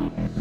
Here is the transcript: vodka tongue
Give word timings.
vodka 0.00 0.22
tongue 0.34 0.39